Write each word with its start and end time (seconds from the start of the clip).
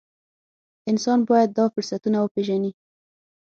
انسان 0.89 1.19
باید 1.29 1.49
دا 1.57 1.65
فرصتونه 1.73 2.17
وپېژني. 2.19 2.71